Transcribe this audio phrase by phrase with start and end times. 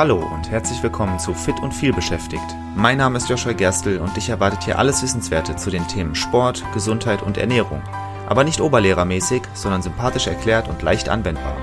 [0.00, 2.56] Hallo und herzlich willkommen zu Fit und viel beschäftigt.
[2.74, 6.64] Mein Name ist Joshua Gerstl und dich erwartet hier alles Wissenswerte zu den Themen Sport,
[6.72, 7.82] Gesundheit und Ernährung.
[8.26, 11.54] Aber nicht oberlehrermäßig, sondern sympathisch erklärt und leicht anwendbar.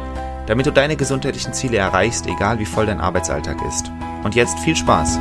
[0.45, 3.91] Damit du deine gesundheitlichen Ziele erreichst, egal wie voll dein Arbeitsalltag ist.
[4.23, 5.17] Und jetzt viel Spaß!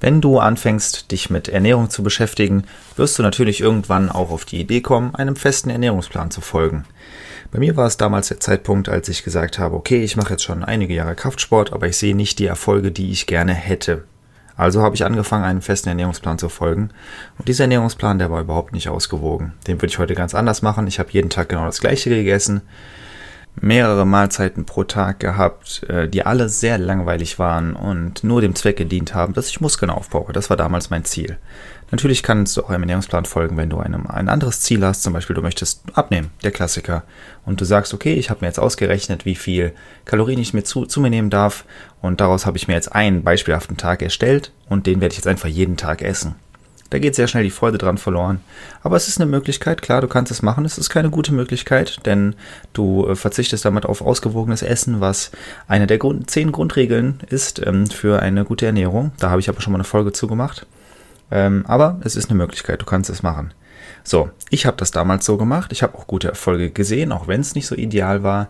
[0.00, 2.64] Wenn du anfängst, dich mit Ernährung zu beschäftigen,
[2.96, 6.86] wirst du natürlich irgendwann auch auf die Idee kommen, einem festen Ernährungsplan zu folgen.
[7.52, 10.42] Bei mir war es damals der Zeitpunkt, als ich gesagt habe, okay, ich mache jetzt
[10.42, 14.04] schon einige Jahre Kraftsport, aber ich sehe nicht die Erfolge, die ich gerne hätte.
[14.56, 16.90] Also habe ich angefangen, einen festen Ernährungsplan zu folgen.
[17.38, 19.52] Und dieser Ernährungsplan, der war überhaupt nicht ausgewogen.
[19.66, 20.86] Den würde ich heute ganz anders machen.
[20.86, 22.62] Ich habe jeden Tag genau das gleiche gegessen
[23.60, 28.76] mehrere Mahlzeiten pro Tag gehabt, äh, die alle sehr langweilig waren und nur dem Zweck
[28.76, 30.32] gedient haben, dass ich Muskeln aufbaue.
[30.32, 31.38] Das war damals mein Ziel.
[31.92, 35.02] Natürlich kannst du auch einem Ernährungsplan folgen, wenn du einem, ein anderes Ziel hast.
[35.02, 37.02] Zum Beispiel, du möchtest abnehmen, der Klassiker.
[37.44, 39.74] Und du sagst, okay, ich habe mir jetzt ausgerechnet, wie viel
[40.06, 41.66] Kalorien ich mir zu, zu mir nehmen darf.
[42.00, 45.26] Und daraus habe ich mir jetzt einen beispielhaften Tag erstellt und den werde ich jetzt
[45.26, 46.34] einfach jeden Tag essen.
[46.88, 48.40] Da geht sehr schnell die Freude dran verloren.
[48.82, 50.64] Aber es ist eine Möglichkeit, klar, du kannst es machen.
[50.64, 52.34] Es ist keine gute Möglichkeit, denn
[52.72, 55.30] du äh, verzichtest damit auf ausgewogenes Essen, was
[55.68, 59.12] eine der Grund zehn Grundregeln ist ähm, für eine gute Ernährung.
[59.18, 60.66] Da habe ich aber schon mal eine Folge zu gemacht.
[61.32, 63.54] Ähm, aber es ist eine Möglichkeit, du kannst es machen.
[64.04, 65.72] So, ich habe das damals so gemacht.
[65.72, 68.48] Ich habe auch gute Erfolge gesehen, auch wenn es nicht so ideal war.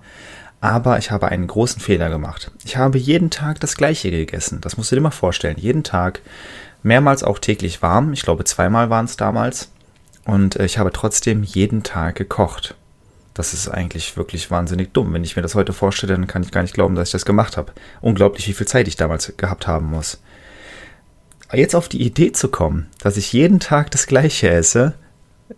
[0.61, 2.51] Aber ich habe einen großen Fehler gemacht.
[2.65, 4.61] Ich habe jeden Tag das gleiche gegessen.
[4.61, 5.57] Das musst du dir mal vorstellen.
[5.59, 6.21] Jeden Tag
[6.83, 8.13] mehrmals auch täglich warm.
[8.13, 9.71] Ich glaube, zweimal waren es damals.
[10.25, 12.75] Und äh, ich habe trotzdem jeden Tag gekocht.
[13.35, 15.13] Das ist eigentlich wirklich wahnsinnig dumm.
[15.15, 17.25] Wenn ich mir das heute vorstelle, dann kann ich gar nicht glauben, dass ich das
[17.25, 17.73] gemacht habe.
[18.01, 20.21] Unglaublich, wie viel Zeit ich damals gehabt haben muss.
[21.53, 24.95] Jetzt auf die Idee zu kommen, dass ich jeden Tag das gleiche esse,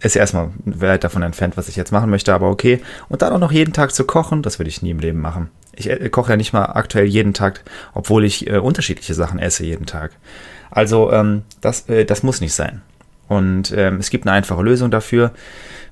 [0.00, 2.80] ist erstmal weit davon entfernt, was ich jetzt machen möchte, aber okay.
[3.08, 5.50] Und dann auch noch jeden Tag zu kochen, das würde ich nie im Leben machen.
[5.76, 9.64] Ich äh, koche ja nicht mal aktuell jeden Tag, obwohl ich äh, unterschiedliche Sachen esse
[9.64, 10.12] jeden Tag.
[10.70, 12.82] Also ähm, das, äh, das muss nicht sein.
[13.28, 15.30] Und ähm, es gibt eine einfache Lösung dafür,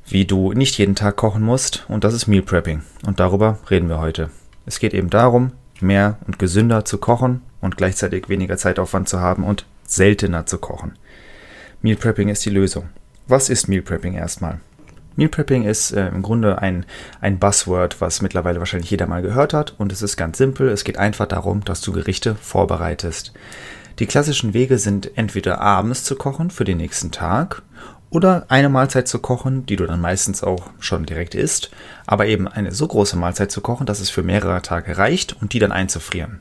[0.09, 2.83] wie du nicht jeden Tag kochen musst, und das ist Meal Prepping.
[3.07, 4.31] Und darüber reden wir heute.
[4.67, 9.45] Es geht eben darum, mehr und gesünder zu kochen und gleichzeitig weniger Zeitaufwand zu haben
[9.45, 9.65] und
[9.95, 10.99] seltener zu kochen.
[11.81, 12.89] Meal Prepping ist die Lösung.
[13.27, 14.61] Was ist Meal Prepping erstmal?
[15.17, 16.87] Meal Prepping ist äh, im Grunde ein,
[17.21, 19.75] ein Buzzword, was mittlerweile wahrscheinlich jeder mal gehört hat.
[19.79, 20.69] Und es ist ganz simpel.
[20.69, 23.33] Es geht einfach darum, dass du Gerichte vorbereitest.
[23.99, 27.63] Die klassischen Wege sind entweder abends zu kochen für den nächsten Tag
[28.09, 31.71] oder eine Mahlzeit zu kochen, die du dann meistens auch schon direkt isst,
[32.07, 35.53] aber eben eine so große Mahlzeit zu kochen, dass es für mehrere Tage reicht und
[35.53, 36.41] die dann einzufrieren.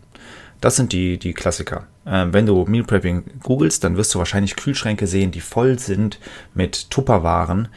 [0.61, 1.87] Das sind die, die Klassiker.
[2.05, 6.19] Ähm, wenn du Meal Prepping googelst, dann wirst du wahrscheinlich Kühlschränke sehen, die voll sind
[6.53, 7.67] mit Tupperwaren,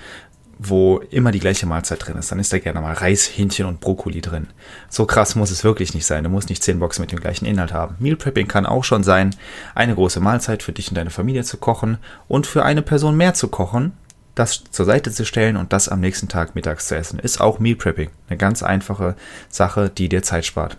[0.58, 3.80] wo immer die gleiche Mahlzeit drin ist, dann ist da gerne mal Reis, Hähnchen und
[3.80, 4.48] Brokkoli drin.
[4.88, 6.24] So krass muss es wirklich nicht sein.
[6.24, 7.96] Du musst nicht zehn Boxen mit dem gleichen Inhalt haben.
[7.98, 9.34] Meal Prepping kann auch schon sein,
[9.74, 13.34] eine große Mahlzeit für dich und deine Familie zu kochen und für eine Person mehr
[13.34, 13.92] zu kochen,
[14.34, 17.18] das zur Seite zu stellen und das am nächsten Tag mittags zu essen.
[17.18, 18.10] Ist auch Meal Prepping.
[18.28, 19.16] Eine ganz einfache
[19.48, 20.76] Sache, die dir Zeit spart.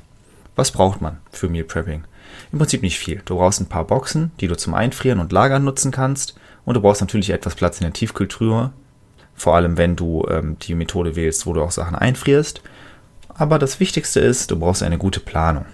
[0.56, 2.04] Was braucht man für Meal Prepping?
[2.52, 3.22] Im Prinzip nicht viel.
[3.26, 6.36] Du brauchst ein paar Boxen, die du zum Einfrieren und Lagern nutzen kannst.
[6.64, 8.72] Und du brauchst natürlich etwas Platz in der Tiefkühltruhe,
[9.36, 12.62] vor allem, wenn du ähm, die Methode wählst, wo du auch Sachen einfrierst.
[13.30, 15.66] Aber das Wichtigste ist, du brauchst eine gute Planung.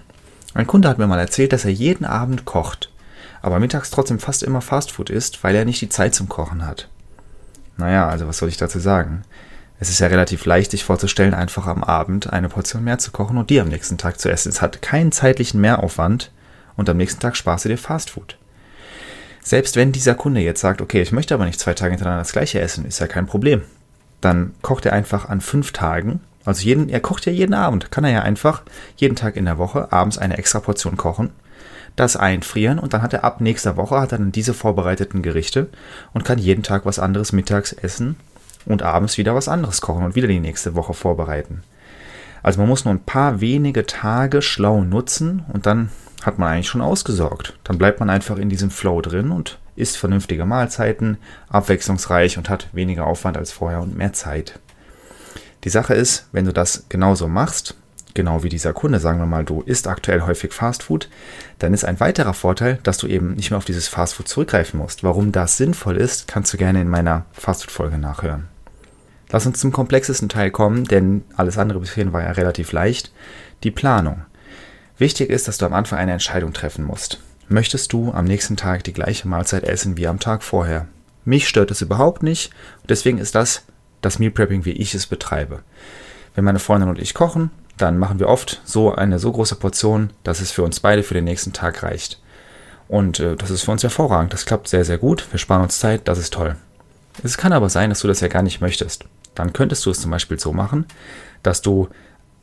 [0.54, 2.92] Ein Kunde hat mir mal erzählt, dass er jeden Abend kocht,
[3.40, 6.88] aber mittags trotzdem fast immer Fastfood isst, weil er nicht die Zeit zum Kochen hat.
[7.78, 9.22] Naja, also was soll ich dazu sagen?
[9.82, 13.36] Es ist ja relativ leicht, sich vorzustellen, einfach am Abend eine Portion mehr zu kochen
[13.36, 14.48] und die am nächsten Tag zu essen.
[14.48, 16.30] Es hat keinen zeitlichen Mehraufwand
[16.76, 18.38] und am nächsten Tag sparst du dir Fastfood.
[19.42, 22.30] Selbst wenn dieser Kunde jetzt sagt, okay, ich möchte aber nicht zwei Tage hintereinander das
[22.30, 23.62] gleiche essen, ist ja kein Problem.
[24.20, 26.20] Dann kocht er einfach an fünf Tagen.
[26.44, 27.90] Also jeden, er kocht ja jeden Abend.
[27.90, 28.62] Kann er ja einfach
[28.94, 31.30] jeden Tag in der Woche abends eine extra Portion kochen,
[31.96, 35.70] das einfrieren und dann hat er ab nächster Woche hat er dann diese vorbereiteten Gerichte
[36.12, 38.14] und kann jeden Tag was anderes mittags essen
[38.66, 41.62] und abends wieder was anderes kochen und wieder die nächste Woche vorbereiten.
[42.42, 45.90] Also man muss nur ein paar wenige Tage schlau nutzen und dann
[46.22, 47.58] hat man eigentlich schon ausgesorgt.
[47.64, 52.68] Dann bleibt man einfach in diesem Flow drin und isst vernünftige Mahlzeiten, abwechslungsreich und hat
[52.72, 54.58] weniger Aufwand als vorher und mehr Zeit.
[55.64, 57.76] Die Sache ist, wenn du das genauso machst,
[58.14, 61.08] genau wie dieser Kunde, sagen wir mal, du isst aktuell häufig Fastfood,
[61.58, 65.04] dann ist ein weiterer Vorteil, dass du eben nicht mehr auf dieses Fastfood zurückgreifen musst.
[65.04, 68.48] Warum das sinnvoll ist, kannst du gerne in meiner Fastfood-Folge nachhören.
[69.32, 73.10] Lass uns zum komplexesten Teil kommen, denn alles andere bisher war ja relativ leicht.
[73.64, 74.26] Die Planung.
[74.98, 77.18] Wichtig ist, dass du am Anfang eine Entscheidung treffen musst.
[77.48, 80.86] Möchtest du am nächsten Tag die gleiche Mahlzeit essen wie am Tag vorher?
[81.24, 82.52] Mich stört es überhaupt nicht
[82.82, 83.64] und deswegen ist das
[84.02, 85.62] das Meal Prepping, wie ich es betreibe.
[86.34, 90.10] Wenn meine Freundin und ich kochen, dann machen wir oft so eine so große Portion,
[90.24, 92.20] dass es für uns beide für den nächsten Tag reicht.
[92.88, 94.32] Und äh, das ist für uns hervorragend.
[94.32, 95.26] Das klappt sehr, sehr gut.
[95.30, 96.06] Wir sparen uns Zeit.
[96.08, 96.56] Das ist toll.
[97.22, 99.06] Es kann aber sein, dass du das ja gar nicht möchtest.
[99.34, 100.86] Dann könntest du es zum Beispiel so machen,
[101.42, 101.88] dass du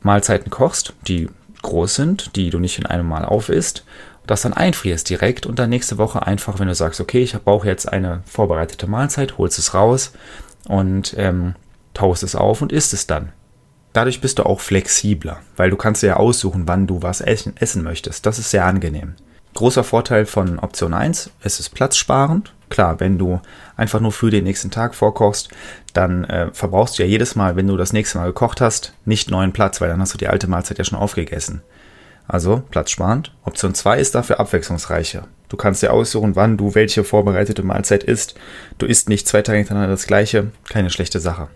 [0.02, 1.28] Mahlzeiten kochst, die
[1.62, 3.84] groß sind, die du nicht in einem Mal aufisst,
[4.26, 7.66] das dann einfrierst direkt und dann nächste Woche einfach, wenn du sagst, okay, ich brauche
[7.66, 10.12] jetzt eine vorbereitete Mahlzeit, holst es raus
[10.68, 11.54] und ähm,
[11.94, 13.32] taust es auf und isst es dann.
[13.92, 17.82] Dadurch bist du auch flexibler, weil du kannst ja aussuchen, wann du was essen, essen
[17.82, 18.24] möchtest.
[18.24, 19.14] Das ist sehr angenehm.
[19.54, 22.54] Großer Vorteil von Option 1, es ist platzsparend.
[22.68, 23.40] Klar, wenn du
[23.76, 25.48] einfach nur für den nächsten Tag vorkochst,
[25.92, 29.30] dann äh, verbrauchst du ja jedes Mal, wenn du das nächste Mal gekocht hast, nicht
[29.30, 31.62] neuen Platz, weil dann hast du die alte Mahlzeit ja schon aufgegessen.
[32.28, 33.32] Also platzsparend.
[33.44, 35.26] Option 2 ist dafür abwechslungsreicher.
[35.48, 38.36] Du kannst dir aussuchen, wann du welche vorbereitete Mahlzeit isst.
[38.78, 40.52] Du isst nicht zwei Tage hintereinander das gleiche.
[40.68, 41.48] Keine schlechte Sache.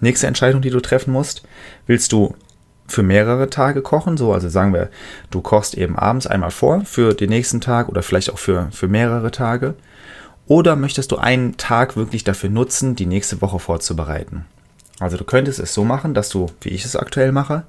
[0.00, 1.44] Nächste Entscheidung, die du treffen musst.
[1.86, 2.36] Willst du
[2.88, 4.16] für mehrere Tage kochen?
[4.16, 4.88] So, also sagen wir,
[5.30, 8.88] du kochst eben abends einmal vor für den nächsten Tag oder vielleicht auch für, für
[8.88, 9.74] mehrere Tage.
[10.46, 14.44] Oder möchtest du einen Tag wirklich dafür nutzen, die nächste Woche vorzubereiten?
[15.00, 17.64] Also du könntest es so machen, dass du, wie ich es aktuell mache,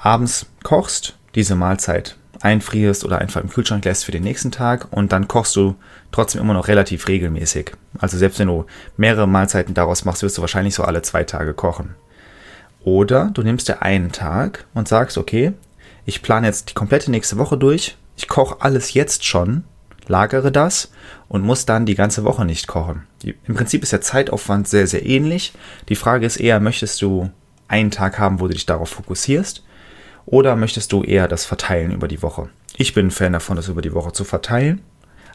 [0.00, 5.12] abends kochst, diese Mahlzeit einfrierst oder einfach im Kühlschrank lässt für den nächsten Tag und
[5.12, 5.76] dann kochst du
[6.10, 7.72] trotzdem immer noch relativ regelmäßig.
[7.98, 8.64] Also selbst wenn du
[8.96, 11.94] mehrere Mahlzeiten daraus machst, wirst du wahrscheinlich so alle zwei Tage kochen.
[12.84, 15.52] Oder du nimmst dir einen Tag und sagst, okay,
[16.04, 19.64] ich plane jetzt die komplette nächste Woche durch, ich koche alles jetzt schon,
[20.08, 20.90] lagere das
[21.28, 23.04] und muss dann die ganze Woche nicht kochen.
[23.22, 25.52] Die, Im Prinzip ist der Zeitaufwand sehr, sehr ähnlich.
[25.88, 27.30] Die Frage ist eher, möchtest du
[27.68, 29.62] einen Tag haben, wo du dich darauf fokussierst
[30.26, 32.48] oder möchtest du eher das verteilen über die Woche?
[32.76, 34.82] Ich bin ein Fan davon, das über die Woche zu verteilen,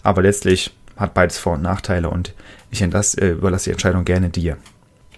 [0.03, 2.33] aber letztlich hat beides Vor- und Nachteile und
[2.71, 4.57] ich äh, überlasse die Entscheidung gerne dir.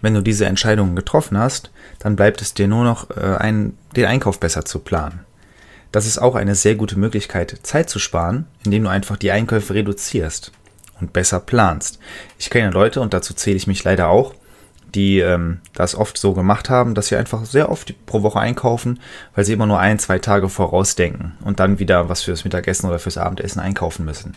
[0.02, 4.06] Wenn du diese Entscheidungen getroffen hast, dann bleibt es dir nur noch, äh, ein, den
[4.06, 5.22] Einkauf besser zu planen.
[5.92, 9.74] Das ist auch eine sehr gute Möglichkeit, Zeit zu sparen, indem du einfach die Einkäufe
[9.74, 10.52] reduzierst
[11.02, 12.00] und besser planst.
[12.38, 14.36] Ich kenne Leute, und dazu zähle ich mich leider auch,
[14.96, 19.00] die ähm, das oft so gemacht haben, dass sie einfach sehr oft pro Woche einkaufen,
[19.36, 23.00] weil sie immer nur ein, zwei Tage vorausdenken und dann wieder was fürs Mittagessen oder
[23.00, 24.36] fürs Abendessen einkaufen müssen.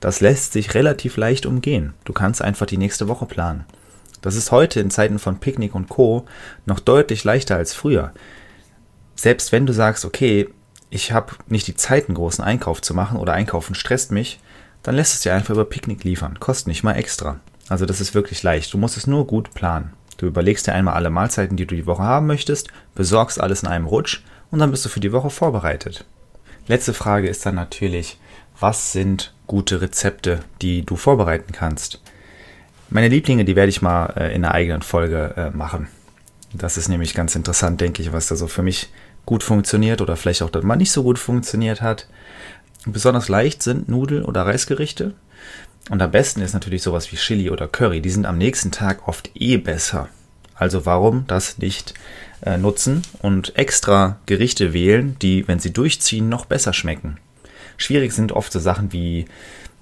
[0.00, 1.94] Das lässt sich relativ leicht umgehen.
[2.04, 3.64] Du kannst einfach die nächste Woche planen.
[4.24, 6.24] Das ist heute in Zeiten von Picknick und Co.
[6.64, 8.14] noch deutlich leichter als früher.
[9.16, 10.48] Selbst wenn du sagst, okay,
[10.88, 14.40] ich habe nicht die Zeit, einen großen Einkauf zu machen oder einkaufen stresst mich,
[14.82, 16.40] dann lässt es dir einfach über Picknick liefern.
[16.40, 17.38] Kostet nicht mal extra.
[17.68, 18.72] Also das ist wirklich leicht.
[18.72, 19.92] Du musst es nur gut planen.
[20.16, 23.68] Du überlegst dir einmal alle Mahlzeiten, die du die Woche haben möchtest, besorgst alles in
[23.68, 26.06] einem Rutsch und dann bist du für die Woche vorbereitet.
[26.66, 28.18] Letzte Frage ist dann natürlich,
[28.58, 32.00] was sind gute Rezepte, die du vorbereiten kannst?
[32.90, 35.88] Meine Lieblinge, die werde ich mal äh, in einer eigenen Folge äh, machen.
[36.52, 38.90] Das ist nämlich ganz interessant, denke ich, was da so für mich
[39.26, 42.06] gut funktioniert oder vielleicht auch mal nicht so gut funktioniert hat.
[42.86, 45.14] Besonders leicht sind Nudel- oder Reisgerichte.
[45.90, 48.00] Und am besten ist natürlich sowas wie Chili oder Curry.
[48.00, 50.08] Die sind am nächsten Tag oft eh besser.
[50.54, 51.94] Also warum das nicht
[52.42, 57.18] äh, nutzen und extra Gerichte wählen, die, wenn sie durchziehen, noch besser schmecken.
[57.76, 59.26] Schwierig sind oft so Sachen wie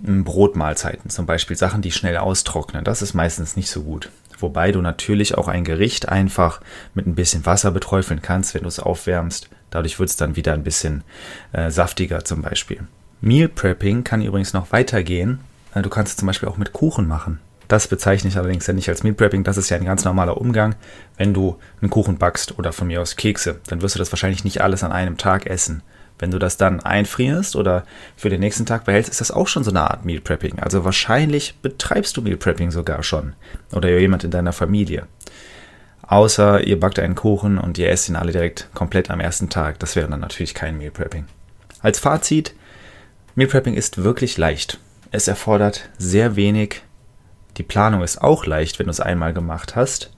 [0.02, 2.84] Brotmahlzeiten, zum Beispiel Sachen, die schnell austrocknen.
[2.84, 4.10] Das ist meistens nicht so gut.
[4.38, 6.60] Wobei du natürlich auch ein Gericht einfach
[6.94, 9.48] mit ein bisschen Wasser beträufeln kannst, wenn du es aufwärmst.
[9.70, 11.04] Dadurch wird es dann wieder ein bisschen
[11.52, 12.80] äh, saftiger zum Beispiel.
[13.20, 15.38] Meal Prepping kann übrigens noch weitergehen
[15.74, 17.40] äh, du kannst es zum Beispiel auch mit Kuchen machen.
[17.68, 20.38] Das bezeichne ich allerdings ja nicht als Meal Prepping, das ist ja ein ganz normaler
[20.38, 20.74] Umgang.
[21.16, 24.44] Wenn du einen Kuchen backst oder von mir aus Kekse, dann wirst du das wahrscheinlich
[24.44, 25.82] nicht alles an einem Tag essen.
[26.22, 27.82] Wenn du das dann einfrierst oder
[28.14, 30.60] für den nächsten Tag behältst, ist das auch schon so eine Art Meal Prepping.
[30.60, 33.32] Also wahrscheinlich betreibst du Meal Prepping sogar schon.
[33.72, 35.08] Oder jemand in deiner Familie.
[36.02, 39.80] Außer ihr backt einen Kuchen und ihr esst ihn alle direkt komplett am ersten Tag.
[39.80, 41.24] Das wäre dann natürlich kein Meal Prepping.
[41.80, 42.54] Als Fazit,
[43.34, 44.78] Meal Prepping ist wirklich leicht.
[45.10, 46.82] Es erfordert sehr wenig.
[47.56, 50.12] Die Planung ist auch leicht, wenn du es einmal gemacht hast.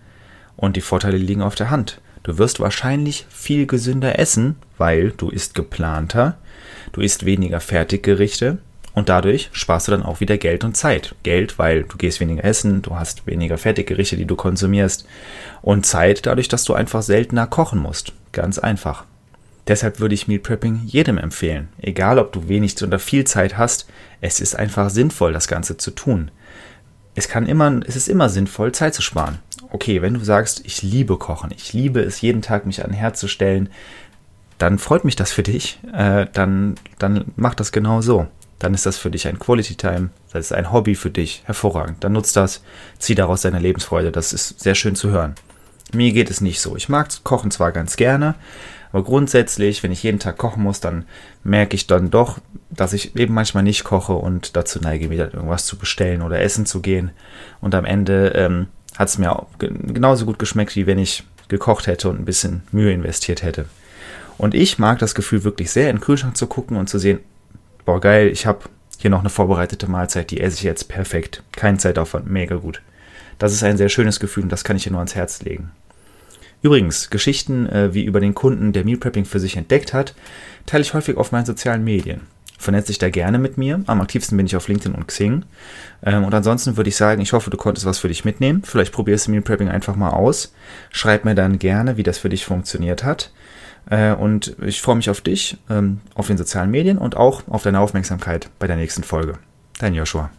[0.55, 2.03] Und die Vorteile liegen auf der Hand.
[2.25, 6.39] Du wirst wahrscheinlich viel gesünder essen, weil du isst geplanter,
[6.93, 8.57] du isst weniger Fertiggerichte
[8.95, 11.15] und dadurch sparst du dann auch wieder Geld und Zeit.
[11.23, 15.07] Geld, weil du gehst weniger essen, du hast weniger Fertiggerichte, die du konsumierst
[15.61, 18.15] und Zeit dadurch, dass du einfach seltener kochen musst.
[18.33, 19.05] Ganz einfach.
[19.67, 21.69] Deshalb würde ich Meal Prepping jedem empfehlen.
[21.79, 23.87] Egal, ob du wenig oder viel Zeit hast,
[24.23, 26.31] es ist einfach sinnvoll, das Ganze zu tun.
[27.15, 29.41] Es kann immer, es ist immer sinnvoll, Zeit zu sparen.
[29.75, 33.17] Okay, wenn du sagst, ich liebe Kochen, ich liebe es, jeden Tag mich an Herd
[33.17, 33.71] zu stellen,
[34.57, 35.81] dann freut mich das für dich.
[35.93, 38.29] Äh, dann, dann mach das genau so.
[38.61, 42.05] Dann ist das für dich ein Quality Time, das ist ein Hobby für dich, hervorragend.
[42.05, 42.63] Dann nutzt das,
[43.01, 44.13] zieh daraus deine Lebensfreude.
[44.13, 45.35] Das ist sehr schön zu hören.
[45.93, 46.77] Mir geht es nicht so.
[46.77, 48.37] Ich mag Kochen zwar ganz gerne,
[48.95, 51.05] Aber grundsätzlich, wenn ich jeden Tag kochen muss, dann
[51.43, 52.39] merke ich dann doch,
[52.71, 56.65] dass ich eben manchmal nicht koche und dazu neige, wieder irgendwas zu bestellen oder essen
[56.65, 57.11] zu gehen.
[57.61, 62.09] Und am Ende ähm, hat es mir genauso gut geschmeckt, wie wenn ich gekocht hätte
[62.09, 63.67] und ein bisschen Mühe investiert hätte.
[64.39, 67.21] Und ich mag das Gefühl wirklich sehr, in den Kühlschrank zu gucken und zu sehen,
[67.85, 68.65] boah geil, ich habe
[68.99, 71.43] hier noch eine vorbereitete Mahlzeit, die esse ich jetzt perfekt.
[71.53, 72.81] Kein Zeitaufwand, mega gut.
[73.39, 75.71] Das ist ein sehr schönes Gefühl und das kann ich dir nur ans Herz legen.
[76.63, 80.15] Übrigens, Geschichten äh, wie über den Kunden, der Meal Prepping für sich entdeckt hat,
[80.67, 82.23] teile ich häufig auf meinen sozialen Medien.
[82.59, 83.83] Vernetze dich da gerne mit mir.
[83.87, 85.45] Am aktivsten bin ich auf LinkedIn und Xing.
[86.05, 88.63] Ähm, und ansonsten würde ich sagen, ich hoffe, du konntest was für dich mitnehmen.
[88.65, 90.55] Vielleicht probierst du Meal Prepping einfach mal aus.
[90.91, 93.33] Schreib mir dann gerne, wie das für dich funktioniert hat.
[93.91, 97.63] Äh, und ich freue mich auf dich, ähm, auf den sozialen Medien und auch auf
[97.63, 99.39] deine Aufmerksamkeit bei der nächsten Folge.
[99.79, 100.31] Dein Joshua.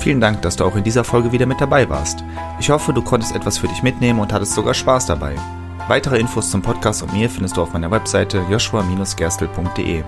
[0.00, 2.22] Vielen Dank, dass du auch in dieser Folge wieder mit dabei warst.
[2.60, 5.34] Ich hoffe, du konntest etwas für dich mitnehmen und hattest sogar Spaß dabei.
[5.88, 10.04] Weitere Infos zum Podcast und mir findest du auf meiner Webseite joshua-gerstel.de.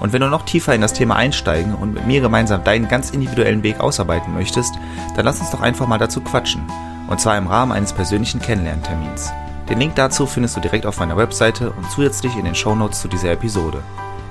[0.00, 3.10] Und wenn du noch tiefer in das Thema einsteigen und mit mir gemeinsam deinen ganz
[3.10, 4.72] individuellen Weg ausarbeiten möchtest,
[5.14, 6.62] dann lass uns doch einfach mal dazu quatschen.
[7.06, 9.30] Und zwar im Rahmen eines persönlichen Kennenlerntermins.
[9.68, 13.08] Den Link dazu findest du direkt auf meiner Webseite und zusätzlich in den Shownotes zu
[13.08, 13.82] dieser Episode.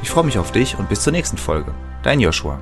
[0.01, 1.71] Ich freue mich auf dich und bis zur nächsten Folge.
[2.01, 2.59] Dein Joshua.